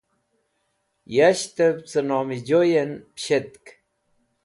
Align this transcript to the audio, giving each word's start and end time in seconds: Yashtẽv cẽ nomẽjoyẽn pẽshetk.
Yashtẽv 1.15 1.75
cẽ 1.89 2.01
nomẽjoyẽn 2.07 2.91
pẽshetk. 3.15 3.65